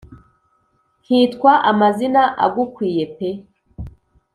[1.03, 3.29] nkitwa amazina agukwiye pe